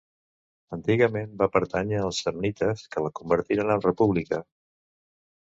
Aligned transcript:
Antigament 0.77 1.35
va 1.41 1.49
pertànyer 1.57 2.01
als 2.05 2.21
Samnites 2.25 2.87
que 2.97 3.07
la 3.09 3.13
convertiren 3.21 3.73
en 3.77 3.85
República. 3.89 4.41